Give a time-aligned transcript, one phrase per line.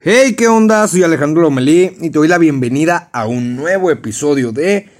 [0.00, 0.86] Hey, ¿qué onda?
[0.86, 4.90] Soy Alejandro Lomelí y te doy la bienvenida a un nuevo episodio de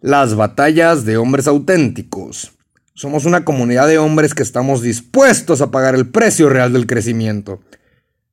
[0.00, 2.52] Las batallas de hombres auténticos.
[2.94, 7.60] Somos una comunidad de hombres que estamos dispuestos a pagar el precio real del crecimiento.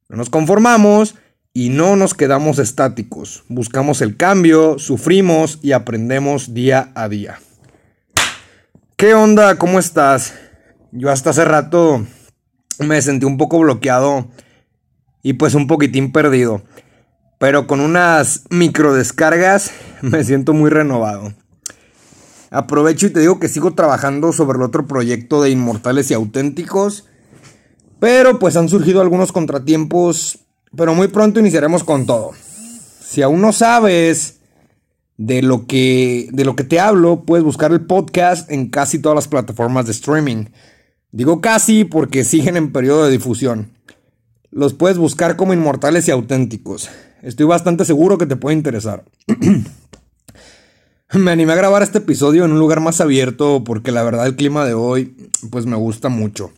[0.09, 1.15] No nos conformamos
[1.53, 3.43] y no nos quedamos estáticos.
[3.47, 7.39] Buscamos el cambio, sufrimos y aprendemos día a día.
[8.95, 9.59] ¿Qué onda?
[9.59, 10.33] ¿Cómo estás?
[10.91, 12.07] Yo hasta hace rato
[12.79, 14.31] me sentí un poco bloqueado
[15.27, 16.61] y pues un poquitín perdido.
[17.37, 19.71] Pero con unas micro descargas
[20.01, 21.33] me siento muy renovado.
[22.49, 27.07] Aprovecho y te digo que sigo trabajando sobre el otro proyecto de Inmortales y Auténticos.
[27.99, 30.45] Pero pues han surgido algunos contratiempos.
[30.77, 32.31] Pero muy pronto iniciaremos con todo.
[33.01, 34.39] Si aún no sabes
[35.17, 39.17] de lo que, de lo que te hablo, puedes buscar el podcast en casi todas
[39.17, 40.45] las plataformas de streaming.
[41.11, 43.76] Digo casi porque siguen en periodo de difusión.
[44.51, 46.89] Los puedes buscar como inmortales y auténticos.
[47.21, 49.03] Estoy bastante seguro que te puede interesar.
[51.13, 54.35] me animé a grabar este episodio en un lugar más abierto porque la verdad el
[54.35, 56.51] clima de hoy pues me gusta mucho.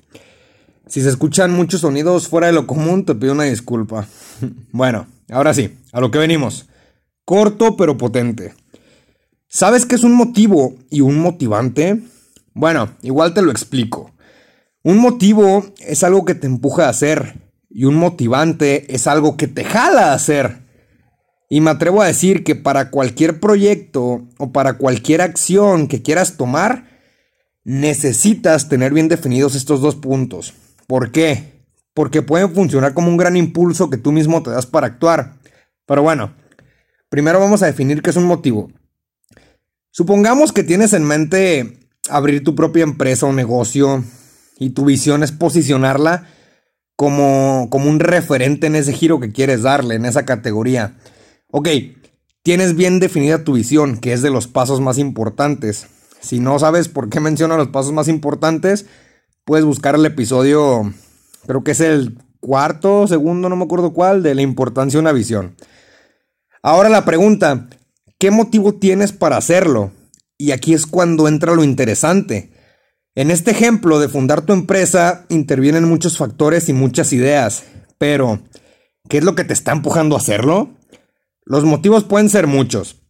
[0.87, 4.07] Si se escuchan muchos sonidos fuera de lo común te pido una disculpa.
[4.71, 6.67] bueno, ahora sí, a lo que venimos.
[7.25, 8.53] Corto pero potente.
[9.47, 12.03] ¿Sabes qué es un motivo y un motivante?
[12.53, 14.11] Bueno, igual te lo explico.
[14.83, 19.47] Un motivo es algo que te empuja a hacer y un motivante es algo que
[19.47, 20.67] te jala a hacer.
[21.49, 26.37] Y me atrevo a decir que para cualquier proyecto o para cualquier acción que quieras
[26.37, 26.99] tomar,
[27.63, 30.53] necesitas tener bien definidos estos dos puntos.
[30.87, 31.63] ¿Por qué?
[31.93, 35.35] Porque pueden funcionar como un gran impulso que tú mismo te das para actuar.
[35.85, 36.35] Pero bueno,
[37.09, 38.71] primero vamos a definir qué es un motivo.
[39.91, 44.03] Supongamos que tienes en mente abrir tu propia empresa o negocio
[44.59, 46.27] y tu visión es posicionarla
[46.99, 50.97] como, como un referente en ese giro que quieres darle, en esa categoría.
[51.49, 51.69] Ok,
[52.43, 55.87] tienes bien definida tu visión, que es de los pasos más importantes.
[56.19, 58.85] Si no sabes por qué menciono los pasos más importantes,
[59.45, 60.93] puedes buscar el episodio,
[61.47, 65.13] creo que es el cuarto, segundo, no me acuerdo cuál, de la importancia de una
[65.13, 65.55] visión.
[66.61, 67.69] Ahora la pregunta,
[68.17, 69.91] ¿qué motivo tienes para hacerlo?
[70.37, 72.51] Y aquí es cuando entra lo interesante.
[73.19, 77.65] En este ejemplo de fundar tu empresa intervienen muchos factores y muchas ideas,
[77.97, 78.39] pero
[79.09, 80.69] ¿qué es lo que te está empujando a hacerlo?
[81.43, 83.01] Los motivos pueden ser muchos.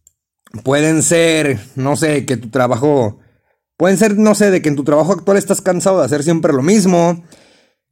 [0.64, 3.20] Pueden ser, no sé, que tu trabajo...
[3.76, 6.52] Pueden ser, no sé, de que en tu trabajo actual estás cansado de hacer siempre
[6.52, 7.22] lo mismo,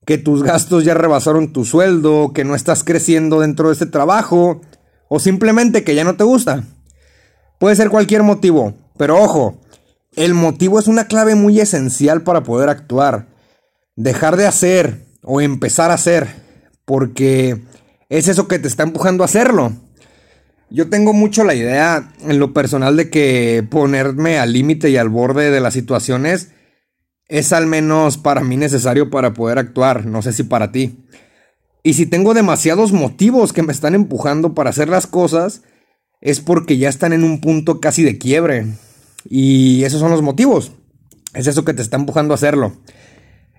[0.05, 4.61] que tus gastos ya rebasaron tu sueldo, que no estás creciendo dentro de este trabajo,
[5.09, 6.65] o simplemente que ya no te gusta.
[7.61, 9.61] Puede ser cualquier motivo, pero ojo,
[10.19, 13.29] el motivo es una clave muy esencial para poder actuar.
[13.95, 16.27] Dejar de hacer o empezar a hacer,
[16.85, 17.63] porque
[18.09, 19.73] es eso que te está empujando a hacerlo.
[20.71, 25.09] Yo tengo mucho la idea en lo personal de que ponerme al límite y al
[25.09, 26.49] borde de las situaciones
[27.29, 30.99] es al menos para mí necesario para poder actuar, no sé si para ti.
[31.85, 35.63] Y si tengo demasiados motivos que me están empujando para hacer las cosas,
[36.21, 38.67] es porque ya están en un punto casi de quiebre.
[39.25, 40.73] Y esos son los motivos.
[41.35, 42.77] Es eso que te está empujando a hacerlo.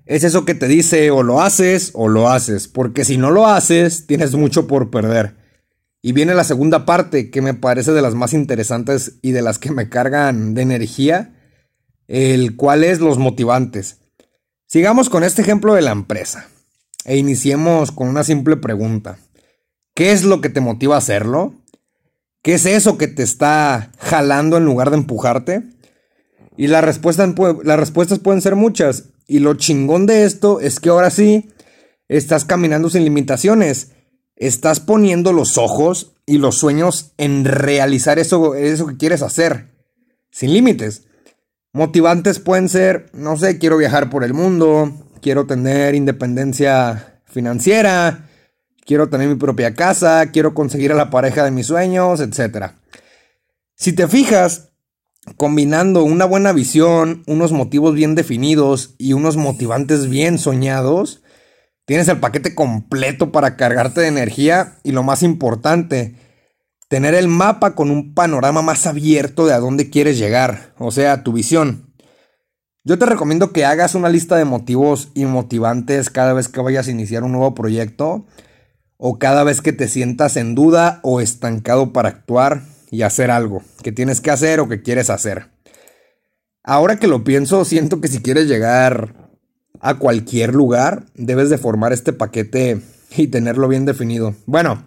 [0.05, 2.67] Es eso que te dice o lo haces o lo haces.
[2.67, 5.35] Porque si no lo haces, tienes mucho por perder.
[6.01, 9.59] Y viene la segunda parte, que me parece de las más interesantes y de las
[9.59, 11.35] que me cargan de energía,
[12.07, 13.97] el cual es los motivantes.
[14.65, 16.47] Sigamos con este ejemplo de la empresa.
[17.05, 19.19] E iniciemos con una simple pregunta.
[19.93, 21.53] ¿Qué es lo que te motiva a hacerlo?
[22.41, 25.63] ¿Qué es eso que te está jalando en lugar de empujarte?
[26.55, 29.05] Y las respuestas pueden ser muchas.
[29.27, 31.49] Y lo chingón de esto es que ahora sí,
[32.07, 33.91] estás caminando sin limitaciones.
[34.35, 39.67] Estás poniendo los ojos y los sueños en realizar eso, eso que quieres hacer.
[40.31, 41.03] Sin límites.
[41.73, 48.28] Motivantes pueden ser, no sé, quiero viajar por el mundo, quiero tener independencia financiera,
[48.89, 52.71] quiero tener mi propia casa, quiero conseguir a la pareja de mis sueños, etc.
[53.75, 54.69] Si te fijas,
[55.37, 61.21] combinando una buena visión, unos motivos bien definidos y unos motivantes bien soñados,
[61.85, 66.15] tienes el paquete completo para cargarte de energía y lo más importante,
[66.87, 71.21] tener el mapa con un panorama más abierto de a dónde quieres llegar, o sea,
[71.23, 71.93] tu visión.
[72.83, 76.87] Yo te recomiendo que hagas una lista de motivos y motivantes cada vez que vayas
[76.87, 78.25] a iniciar un nuevo proyecto
[79.01, 83.63] o cada vez que te sientas en duda o estancado para actuar y hacer algo
[83.81, 85.47] que tienes que hacer o que quieres hacer.
[86.63, 89.31] Ahora que lo pienso, siento que si quieres llegar
[89.79, 92.81] a cualquier lugar, debes de formar este paquete
[93.15, 94.35] y tenerlo bien definido.
[94.45, 94.83] Bueno,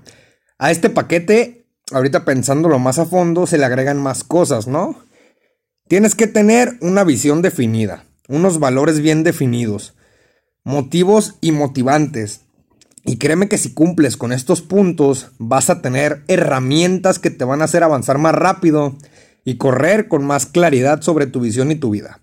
[0.59, 4.95] a este paquete, ahorita pensándolo más a fondo, se le agregan más cosas, ¿no?
[5.89, 9.95] Tienes que tener una visión definida, unos valores bien definidos,
[10.65, 12.43] motivos y motivantes.
[13.05, 17.61] Y créeme que si cumples con estos puntos, vas a tener herramientas que te van
[17.61, 18.97] a hacer avanzar más rápido
[19.45, 22.21] y correr con más claridad sobre tu visión y tu vida.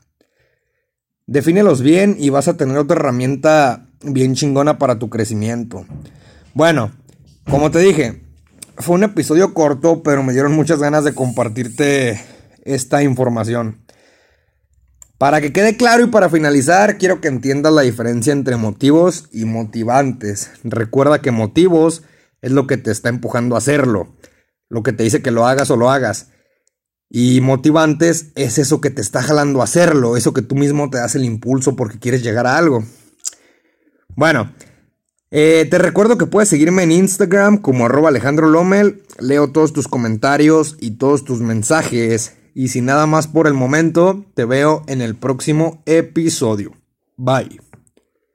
[1.28, 5.86] Defínelos bien y vas a tener otra herramienta bien chingona para tu crecimiento.
[6.54, 6.92] Bueno,
[7.50, 8.24] como te dije,
[8.78, 12.20] fue un episodio corto, pero me dieron muchas ganas de compartirte
[12.64, 13.78] esta información.
[15.20, 19.44] Para que quede claro y para finalizar, quiero que entiendas la diferencia entre motivos y
[19.44, 20.50] motivantes.
[20.64, 22.04] Recuerda que motivos
[22.42, 24.16] es lo que te está empujando a hacerlo,
[24.70, 26.30] lo que te dice que lo hagas o lo hagas.
[27.10, 31.00] Y motivantes es eso que te está jalando a hacerlo, eso que tú mismo te
[31.00, 32.86] das el impulso porque quieres llegar a algo.
[34.16, 34.54] Bueno,
[35.32, 39.04] eh, te recuerdo que puedes seguirme en Instagram como arroba Alejandro Lomel.
[39.20, 42.39] Leo todos tus comentarios y todos tus mensajes.
[42.54, 46.74] Y sin nada más por el momento, te veo en el próximo episodio.
[47.18, 47.69] Bye.